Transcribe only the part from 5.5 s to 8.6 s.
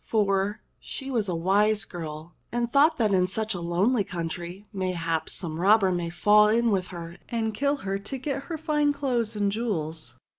robber might fall in with her and kill her to get her